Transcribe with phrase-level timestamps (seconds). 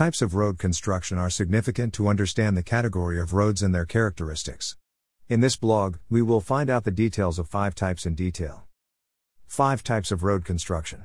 [0.00, 4.78] Types of road construction are significant to understand the category of roads and their characteristics.
[5.28, 8.66] In this blog, we will find out the details of five types in detail.
[9.46, 11.04] 5 types of road construction.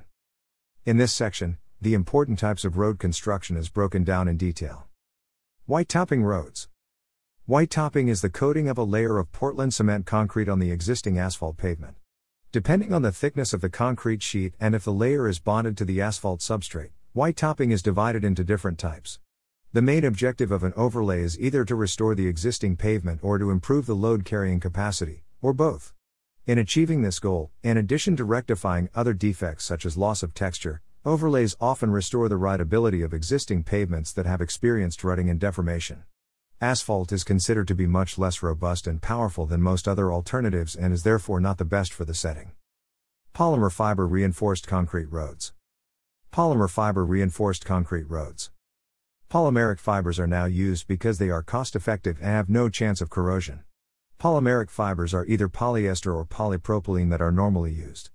[0.85, 4.87] In this section, the important types of road construction is broken down in detail.
[5.65, 6.69] White topping roads.
[7.45, 11.19] White topping is the coating of a layer of Portland cement concrete on the existing
[11.19, 11.97] asphalt pavement.
[12.53, 15.83] Depending on the thickness of the concrete sheet and if the layer is bonded to
[15.83, 19.19] the asphalt substrate, White topping is divided into different types.
[19.71, 23.51] The main objective of an overlay is either to restore the existing pavement or to
[23.51, 25.93] improve the load carrying capacity, or both.
[26.45, 30.81] In achieving this goal, in addition to rectifying other defects such as loss of texture,
[31.05, 36.03] overlays often restore the rideability of existing pavements that have experienced rutting and deformation.
[36.59, 40.91] Asphalt is considered to be much less robust and powerful than most other alternatives and
[40.91, 42.51] is therefore not the best for the setting.
[43.33, 45.53] Polymer fiber reinforced concrete roads.
[46.35, 48.51] Polymer fiber reinforced concrete roads.
[49.31, 53.09] Polymeric fibers are now used because they are cost effective and have no chance of
[53.09, 53.63] corrosion.
[54.19, 58.09] Polymeric fibers are either polyester or polypropylene that are normally used.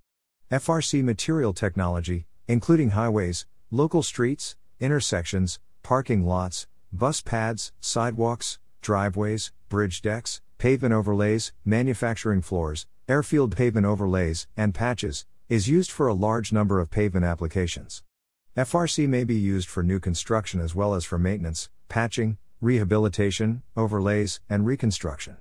[0.51, 9.99] FRC material technology, including highways, local streets, intersections, parking lots, bus pads, sidewalks, driveways, bridge
[10.03, 16.53] decks, pavement overlays, manufacturing floors, airfield pavement overlays, and patches, is used for a large
[16.53, 18.03] number of pavement applications.
[18.57, 24.41] FRC may be used for new construction as well as for maintenance, patching, rehabilitation, overlays,
[24.49, 25.37] and reconstruction.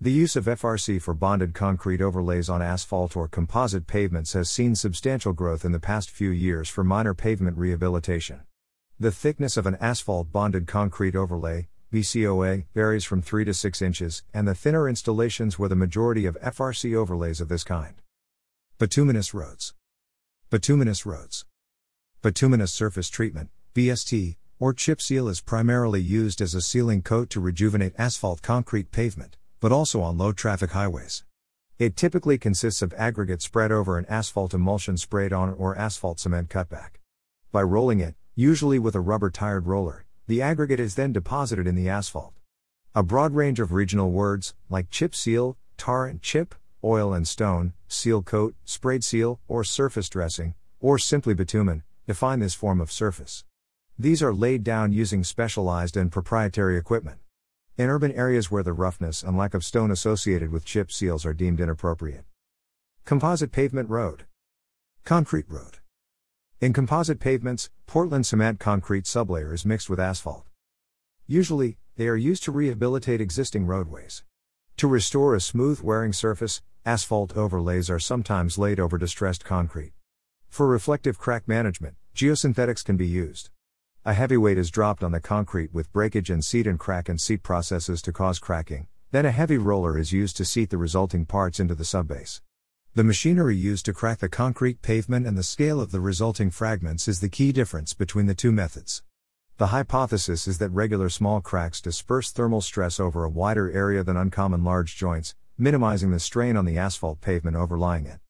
[0.00, 4.76] The use of FRC for bonded concrete overlays on asphalt or composite pavements has seen
[4.76, 8.42] substantial growth in the past few years for minor pavement rehabilitation.
[9.00, 14.22] The thickness of an asphalt bonded concrete overlay, BCOA, varies from 3 to 6 inches,
[14.32, 17.96] and the thinner installations were the majority of FRC overlays of this kind.
[18.78, 19.74] Bituminous roads.
[20.50, 21.46] Bituminous roads.
[22.24, 27.38] Bituminous surface treatment, BST, or chip seal is primarily used as a sealing coat to
[27.38, 31.22] rejuvenate asphalt concrete pavement, but also on low traffic highways.
[31.78, 36.48] It typically consists of aggregate spread over an asphalt emulsion sprayed on or asphalt cement
[36.48, 36.92] cutback.
[37.52, 41.74] By rolling it, usually with a rubber tired roller, the aggregate is then deposited in
[41.74, 42.32] the asphalt.
[42.94, 47.74] A broad range of regional words, like chip seal, tar and chip, oil and stone,
[47.86, 53.44] seal coat, sprayed seal, or surface dressing, or simply bitumen, define this form of surface.
[53.98, 57.18] These are laid down using specialized and proprietary equipment.
[57.76, 61.34] In urban areas where the roughness and lack of stone associated with chip seals are
[61.34, 62.24] deemed inappropriate.
[63.04, 64.24] Composite pavement road.
[65.04, 65.78] Concrete road.
[66.60, 70.46] In composite pavements, Portland cement concrete sublayer is mixed with asphalt.
[71.26, 74.24] Usually, they are used to rehabilitate existing roadways.
[74.78, 79.92] To restore a smooth wearing surface, asphalt overlays are sometimes laid over distressed concrete.
[80.54, 83.50] For reflective crack management, geosynthetics can be used.
[84.04, 87.20] A heavy weight is dropped on the concrete with breakage and seat and crack and
[87.20, 91.26] seat processes to cause cracking, then a heavy roller is used to seat the resulting
[91.26, 92.40] parts into the subbase.
[92.94, 97.08] The machinery used to crack the concrete pavement and the scale of the resulting fragments
[97.08, 99.02] is the key difference between the two methods.
[99.56, 104.16] The hypothesis is that regular small cracks disperse thermal stress over a wider area than
[104.16, 108.20] uncommon large joints, minimizing the strain on the asphalt pavement overlying it.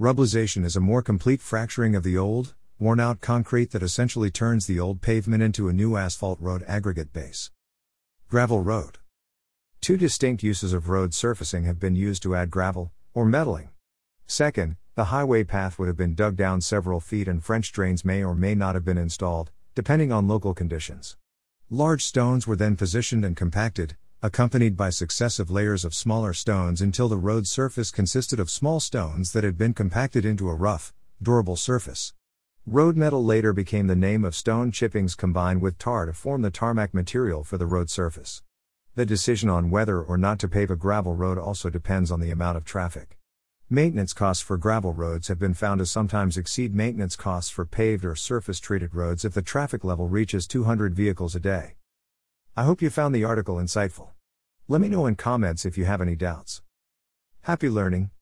[0.00, 4.64] Rubbleization is a more complete fracturing of the old, worn out concrete that essentially turns
[4.64, 7.50] the old pavement into a new asphalt road aggregate base.
[8.28, 8.98] Gravel road.
[9.80, 13.70] Two distinct uses of road surfacing have been used to add gravel, or metalling.
[14.28, 18.22] Second, the highway path would have been dug down several feet and French drains may
[18.22, 21.16] or may not have been installed, depending on local conditions.
[21.70, 27.08] Large stones were then positioned and compacted, accompanied by successive layers of smaller stones until
[27.08, 30.92] the road surface consisted of small stones that had been compacted into a rough,
[31.22, 32.14] durable surface.
[32.66, 36.50] Road metal later became the name of stone chippings combined with tar to form the
[36.50, 38.42] tarmac material for the road surface.
[38.96, 42.32] The decision on whether or not to pave a gravel road also depends on the
[42.32, 43.18] amount of traffic.
[43.70, 48.04] Maintenance costs for gravel roads have been found to sometimes exceed maintenance costs for paved
[48.04, 51.74] or surface treated roads if the traffic level reaches 200 vehicles a day.
[52.58, 54.08] I hope you found the article insightful.
[54.66, 56.60] Let me know in comments if you have any doubts.
[57.42, 58.10] Happy learning!